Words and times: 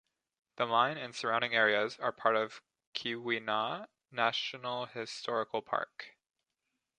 The 0.55 0.65
mine 0.65 0.97
and 0.97 1.13
surrounding 1.15 1.53
areas 1.53 1.99
are 1.99 2.11
part 2.11 2.35
of 2.35 2.63
Keweenaw 2.95 3.85
National 4.09 4.87
Historical 4.87 5.61
Park. 5.61 6.17